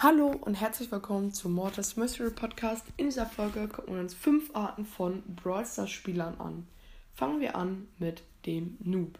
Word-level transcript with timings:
Hallo 0.00 0.28
und 0.28 0.54
herzlich 0.54 0.90
willkommen 0.90 1.32
zu 1.34 1.48
Mortis 1.48 1.96
Mystery 1.96 2.30
Podcast. 2.30 2.86
In 2.96 3.06
dieser 3.06 3.26
Folge 3.26 3.68
gucken 3.68 3.94
wir 3.94 4.00
uns 4.00 4.14
fünf 4.14 4.54
Arten 4.54 4.86
von 4.86 5.22
Brawl 5.36 5.66
Stars 5.66 5.90
Spielern 5.90 6.40
an. 6.40 6.66
Fangen 7.14 7.40
wir 7.40 7.56
an 7.56 7.88
mit 7.98 8.22
dem 8.46 8.78
Noob. 8.80 9.18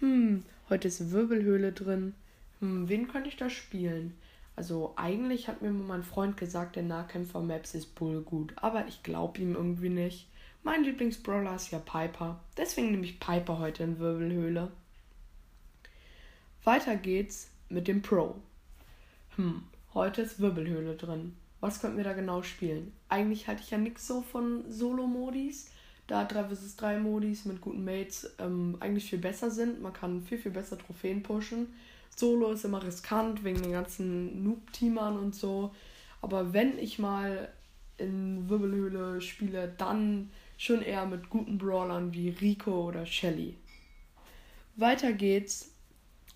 Hm, 0.00 0.44
heute 0.68 0.88
ist 0.88 1.10
Wirbelhöhle 1.10 1.72
drin. 1.72 2.14
Hm, 2.60 2.88
wen 2.88 3.08
könnte 3.08 3.28
ich 3.28 3.36
da 3.36 3.50
spielen? 3.50 4.16
Also 4.56 4.92
eigentlich 4.96 5.48
hat 5.48 5.62
mir 5.62 5.70
mein 5.70 6.04
Freund 6.04 6.36
gesagt, 6.36 6.76
der 6.76 6.84
Nahkämpfer 6.84 7.40
Maps 7.40 7.74
ist 7.74 7.94
Bull 7.94 8.22
gut, 8.22 8.52
aber 8.56 8.86
ich 8.86 9.02
glaube 9.02 9.40
ihm 9.40 9.54
irgendwie 9.54 9.88
nicht. 9.88 10.28
Mein 10.62 10.84
Lieblingsbrawler 10.84 11.56
ist 11.56 11.70
ja 11.70 11.78
Piper, 11.78 12.40
deswegen 12.56 12.90
nehme 12.90 13.04
ich 13.04 13.20
Piper 13.20 13.58
heute 13.58 13.82
in 13.82 13.98
Wirbelhöhle. 13.98 14.70
Weiter 16.62 16.96
geht's 16.96 17.50
mit 17.68 17.88
dem 17.88 18.00
Pro. 18.00 18.36
Hm, 19.36 19.64
Heute 19.94 20.22
ist 20.22 20.40
Wirbelhöhle 20.40 20.96
drin. 20.96 21.36
Was 21.60 21.80
könnten 21.80 21.98
wir 21.98 22.02
da 22.02 22.14
genau 22.14 22.42
spielen? 22.42 22.92
Eigentlich 23.08 23.46
halte 23.46 23.62
ich 23.62 23.70
ja 23.70 23.78
nichts 23.78 24.08
so 24.08 24.22
von 24.22 24.64
Solo-Modis, 24.68 25.70
da 26.08 26.24
3 26.24 26.52
vs 26.52 26.74
3 26.74 26.98
Modis 26.98 27.44
mit 27.44 27.60
guten 27.60 27.84
Mates 27.84 28.34
ähm, 28.40 28.76
eigentlich 28.80 29.08
viel 29.08 29.20
besser 29.20 29.52
sind. 29.52 29.80
Man 29.80 29.92
kann 29.92 30.20
viel, 30.20 30.38
viel 30.38 30.50
besser 30.50 30.76
Trophäen 30.76 31.22
pushen. 31.22 31.68
Solo 32.16 32.52
ist 32.52 32.64
immer 32.64 32.82
riskant 32.82 33.44
wegen 33.44 33.62
den 33.62 33.72
ganzen 33.72 34.42
Noob-Teamern 34.44 35.18
und 35.18 35.34
so. 35.34 35.74
Aber 36.22 36.52
wenn 36.52 36.78
ich 36.78 36.98
mal 36.98 37.52
in 37.98 38.48
Wirbelhöhle 38.48 39.20
spiele, 39.20 39.72
dann 39.76 40.30
schon 40.56 40.82
eher 40.82 41.06
mit 41.06 41.30
guten 41.30 41.58
Brawlern 41.58 42.12
wie 42.12 42.30
Rico 42.30 42.88
oder 42.88 43.06
Shelly. 43.06 43.56
Weiter 44.76 45.12
geht's 45.12 45.70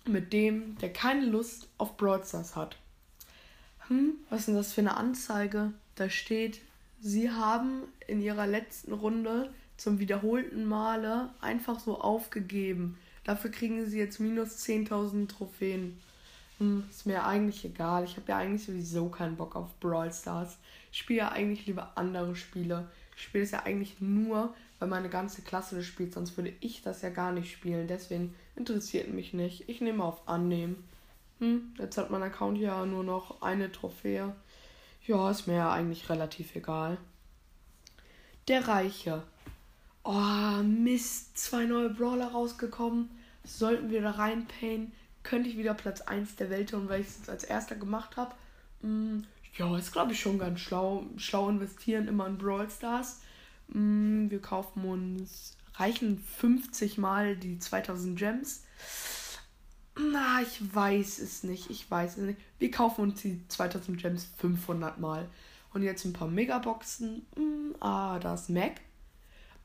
mit 0.05 0.31
dem, 0.33 0.77
der 0.77 0.93
keine 0.93 1.25
Lust 1.25 1.67
auf 1.77 1.97
Brawl 1.97 2.23
Stars 2.23 2.55
hat 2.55 2.77
hm, 3.89 4.13
was 4.29 4.41
ist 4.41 4.47
denn 4.47 4.55
das 4.55 4.71
für 4.71 4.81
eine 4.81 4.95
Anzeige? 4.95 5.73
Da 5.95 6.09
steht, 6.09 6.61
sie 7.01 7.31
haben 7.31 7.83
in 8.07 8.21
ihrer 8.21 8.47
letzten 8.47 8.93
Runde 8.93 9.51
zum 9.77 9.99
wiederholten 9.99 10.65
Male 10.65 11.31
einfach 11.41 11.79
so 11.79 11.99
aufgegeben. 11.99 12.97
Dafür 13.29 13.51
kriegen 13.51 13.85
sie 13.85 13.99
jetzt 13.99 14.19
minus 14.19 14.57
10.000 14.67 15.27
Trophäen. 15.27 16.01
Hm, 16.57 16.85
ist 16.89 17.05
mir 17.05 17.27
eigentlich 17.27 17.63
egal. 17.63 18.03
Ich 18.03 18.17
habe 18.17 18.27
ja 18.27 18.37
eigentlich 18.37 18.65
sowieso 18.65 19.07
keinen 19.09 19.35
Bock 19.35 19.55
auf 19.55 19.79
Brawl 19.79 20.11
Stars. 20.11 20.57
Ich 20.91 20.97
spiele 20.97 21.19
ja 21.19 21.31
eigentlich 21.31 21.67
lieber 21.67 21.91
andere 21.93 22.35
Spiele. 22.35 22.87
Ich 23.15 23.21
spiele 23.21 23.43
es 23.43 23.51
ja 23.51 23.61
eigentlich 23.65 24.01
nur, 24.01 24.55
weil 24.79 24.87
meine 24.87 25.09
ganze 25.09 25.43
Klasse 25.43 25.75
das 25.75 25.85
spielt. 25.85 26.15
Sonst 26.15 26.37
würde 26.37 26.53
ich 26.59 26.81
das 26.81 27.03
ja 27.03 27.11
gar 27.11 27.31
nicht 27.31 27.51
spielen. 27.51 27.87
Deswegen 27.87 28.33
interessiert 28.55 29.13
mich 29.13 29.31
nicht. 29.31 29.69
Ich 29.69 29.79
nehme 29.79 30.03
auf 30.03 30.27
Annehmen. 30.27 30.83
Hm, 31.37 31.75
jetzt 31.77 31.99
hat 31.99 32.09
mein 32.09 32.23
Account 32.23 32.57
ja 32.57 32.83
nur 32.87 33.03
noch 33.03 33.43
eine 33.43 33.71
Trophäe. 33.71 34.35
Ja, 35.05 35.29
ist 35.29 35.45
mir 35.45 35.57
ja 35.57 35.71
eigentlich 35.71 36.09
relativ 36.09 36.55
egal. 36.55 36.97
Der 38.47 38.67
Reiche. 38.67 39.21
Oh, 40.03 40.63
Mist. 40.63 41.37
Zwei 41.37 41.65
neue 41.65 41.91
Brawler 41.91 42.31
rausgekommen. 42.31 43.18
Sollten 43.43 43.89
wir 43.89 44.01
da 44.01 44.11
reinpayen, 44.11 44.91
könnte 45.23 45.49
ich 45.49 45.57
wieder 45.57 45.73
Platz 45.73 46.01
1 46.01 46.35
der 46.35 46.49
Welt 46.49 46.73
und 46.73 46.89
weil 46.89 47.01
ich 47.01 47.07
es 47.07 47.29
als 47.29 47.43
erster 47.43 47.75
gemacht 47.75 48.17
habe. 48.17 48.33
Hm, 48.81 49.25
ja, 49.57 49.77
ist 49.77 49.91
glaube 49.91 50.13
ich 50.13 50.19
schon 50.19 50.39
ganz 50.39 50.59
schlau. 50.59 51.05
Schlau 51.17 51.49
investieren 51.49 52.07
immer 52.07 52.27
in 52.27 52.37
Brawl 52.37 52.69
Stars. 52.69 53.21
Hm, 53.71 54.29
wir 54.29 54.41
kaufen 54.41 54.85
uns, 54.85 55.57
reichen 55.75 56.23
50 56.37 56.97
mal 56.97 57.35
die 57.35 57.59
2000 57.59 58.17
Gems. 58.17 58.63
Na, 59.99 60.41
ich 60.41 60.73
weiß 60.73 61.19
es 61.19 61.43
nicht. 61.43 61.69
Ich 61.69 61.89
weiß 61.89 62.17
es 62.17 62.23
nicht. 62.23 62.39
Wir 62.57 62.71
kaufen 62.71 63.01
uns 63.01 63.21
die 63.21 63.45
2000 63.47 64.01
Gems 64.01 64.27
500 64.37 64.99
Mal. 64.99 65.27
Und 65.73 65.83
jetzt 65.83 66.05
ein 66.05 66.13
paar 66.13 66.27
Megaboxen. 66.27 67.25
Mm, 67.35 67.75
ah, 67.79 68.17
da 68.19 68.33
ist 68.33 68.49
Mac. 68.49 68.81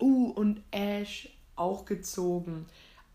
Uh, 0.01 0.31
und 0.31 0.61
Ash 0.73 1.29
auch 1.57 1.85
gezogen. 1.85 2.67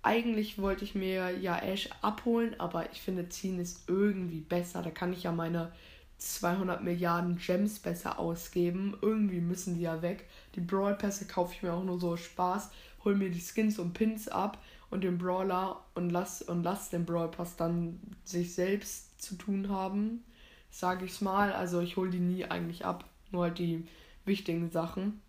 Eigentlich 0.01 0.59
wollte 0.59 0.85
ich 0.85 0.95
mir 0.95 1.37
ja 1.39 1.57
Ash 1.57 1.89
abholen, 2.01 2.59
aber 2.59 2.91
ich 2.91 3.01
finde 3.01 3.27
ziehen 3.29 3.59
ist 3.59 3.89
irgendwie 3.89 4.39
besser. 4.39 4.81
Da 4.81 4.91
kann 4.91 5.11
ich 5.11 5.23
ja 5.23 5.31
meine 5.31 5.71
200 6.19 6.83
Milliarden 6.83 7.37
Gems 7.37 7.79
besser 7.79 8.19
ausgeben. 8.19 8.97
Irgendwie 9.01 9.41
müssen 9.41 9.75
die 9.75 9.81
ja 9.81 10.01
weg. 10.01 10.27
Die 10.55 10.61
Brawl 10.61 10.95
Pässe 10.95 11.27
kaufe 11.27 11.53
ich 11.53 11.63
mir 11.63 11.73
auch 11.73 11.83
nur 11.83 11.99
so 11.99 12.15
Spaß. 12.15 12.69
Hol 13.03 13.15
mir 13.15 13.29
die 13.29 13.41
Skins 13.41 13.79
und 13.79 13.93
Pins 13.93 14.27
ab 14.27 14.57
und 14.89 15.03
den 15.03 15.17
Brawler 15.17 15.83
und 15.95 16.09
lass, 16.09 16.41
und 16.41 16.63
lass 16.63 16.89
den 16.89 17.05
Brawl 17.05 17.29
Pass 17.29 17.55
dann 17.55 17.99
sich 18.25 18.53
selbst 18.53 19.21
zu 19.21 19.35
tun 19.35 19.69
haben, 19.69 20.23
sage 20.69 21.05
ich's 21.05 21.21
mal. 21.21 21.53
Also 21.53 21.81
ich 21.81 21.97
hole 21.97 22.09
die 22.09 22.19
nie 22.19 22.45
eigentlich 22.45 22.85
ab, 22.85 23.05
nur 23.31 23.43
halt 23.43 23.59
die 23.59 23.85
wichtigen 24.25 24.71
Sachen. 24.71 25.21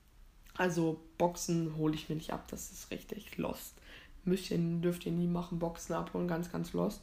Also 0.56 1.00
Boxen 1.19 1.76
hole 1.76 1.94
ich 1.94 2.08
mir 2.08 2.16
nicht 2.16 2.32
ab, 2.32 2.48
das 2.48 2.70
ist 2.70 2.91
richtig 2.91 3.37
lost. 3.38 3.75
Müsst 4.25 4.50
ihr, 4.50 4.58
dürft 4.58 5.06
ihr 5.06 5.12
nie 5.12 5.26
machen, 5.26 5.58
Boxen 5.58 5.94
abholen, 5.94 6.28
ganz, 6.28 6.53
ganz 6.53 6.72
lost. 6.72 7.03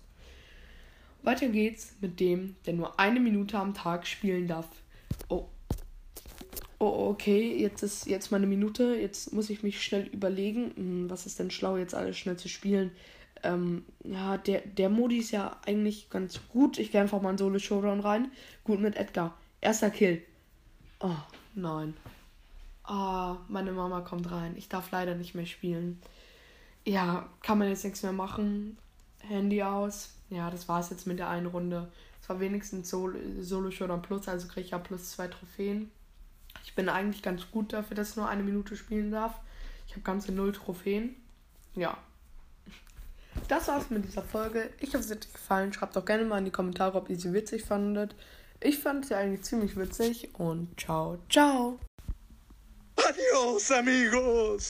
Weiter 1.23 1.50
geht's 1.50 1.95
mit 2.00 2.19
dem, 2.19 2.55
der 2.66 2.73
nur 2.73 3.00
eine 3.00 3.19
Minute 3.19 3.57
am 3.57 3.73
Tag 3.73 4.07
spielen 4.07 4.47
darf. 4.47 4.67
Oh, 5.29 5.45
oh, 6.79 7.09
okay, 7.09 7.57
jetzt 7.57 7.83
ist 7.83 8.07
jetzt 8.07 8.31
meine 8.31 8.47
Minute. 8.47 8.95
Jetzt 8.95 9.33
muss 9.33 9.50
ich 9.50 9.63
mich 9.63 9.81
schnell 9.81 10.07
überlegen, 10.07 10.72
hm, 10.75 11.09
was 11.09 11.25
ist 11.25 11.39
denn 11.39 11.51
schlau, 11.51 11.78
jetzt 11.78 11.95
alles 11.95 12.17
schnell 12.17 12.38
zu 12.38 12.47
spielen. 12.47 12.91
Ähm, 13.44 13.85
ja, 14.03 14.38
der, 14.38 14.61
der 14.61 14.89
Modi 14.89 15.17
ist 15.17 15.31
ja 15.31 15.57
eigentlich 15.66 16.09
ganz 16.09 16.39
gut. 16.49 16.78
Ich 16.78 16.91
gehe 16.91 17.01
einfach 17.01 17.22
mal 17.22 17.31
in 17.31 17.38
Solo 17.38 17.59
Showdown 17.59 17.99
rein. 17.99 18.31
Gut 18.63 18.79
mit 18.79 18.95
Edgar. 18.95 19.38
Erster 19.61 19.89
Kill. 19.89 20.22
Oh, 20.99 21.11
nein. 21.55 21.94
Ah, 22.84 23.38
meine 23.47 23.73
Mama 23.73 24.01
kommt 24.01 24.31
rein. 24.31 24.55
Ich 24.55 24.69
darf 24.69 24.91
leider 24.91 25.16
nicht 25.16 25.35
mehr 25.35 25.45
spielen. 25.45 25.99
Ja, 26.87 27.27
kann 27.41 27.57
man 27.57 27.67
jetzt 27.67 27.83
nichts 27.83 28.01
mehr 28.01 28.13
machen. 28.13 28.77
Handy 29.19 29.61
aus. 29.61 30.11
Ja, 30.29 30.49
das 30.49 30.69
war 30.69 30.79
es 30.79 30.89
jetzt 30.89 31.05
mit 31.05 31.19
der 31.19 31.27
einen 31.27 31.47
Runde. 31.47 31.91
Es 32.21 32.29
war 32.29 32.39
wenigstens 32.39 32.89
Solo, 32.89 33.19
Solo 33.41 33.71
Showdown 33.71 34.01
Plus, 34.01 34.29
also 34.29 34.47
kriege 34.47 34.61
ich 34.61 34.71
ja 34.71 34.79
plus 34.79 35.11
zwei 35.11 35.27
Trophäen. 35.27 35.91
Ich 36.63 36.75
bin 36.75 36.87
eigentlich 36.87 37.21
ganz 37.21 37.51
gut 37.51 37.73
dafür, 37.73 37.95
dass 37.97 38.11
ich 38.11 38.15
nur 38.15 38.29
eine 38.29 38.41
Minute 38.41 38.77
spielen 38.77 39.11
darf. 39.11 39.33
Ich 39.85 39.93
habe 39.95 40.01
ganze 40.03 40.31
null 40.31 40.53
Trophäen. 40.53 41.17
Ja. 41.75 41.97
Das 43.49 43.67
war's 43.67 43.89
mit 43.89 44.05
dieser 44.05 44.23
Folge. 44.23 44.69
Ich 44.79 44.93
hoffe, 44.95 45.03
es 45.03 45.11
hat 45.11 45.25
euch 45.25 45.33
gefallen. 45.33 45.73
Schreibt 45.73 45.97
doch 45.97 46.05
gerne 46.05 46.23
mal 46.23 46.37
in 46.37 46.45
die 46.45 46.51
Kommentare, 46.51 46.97
ob 46.97 47.09
ihr 47.09 47.19
sie 47.19 47.33
witzig 47.33 47.65
fandet. 47.65 48.15
Ich 48.61 48.79
fand 48.79 49.05
sie 49.05 49.15
eigentlich 49.15 49.43
ziemlich 49.43 49.75
witzig 49.75 50.29
und 50.35 50.79
ciao, 50.79 51.17
ciao. 51.29 51.79
Adios, 52.95 53.71
amigos! 53.71 54.65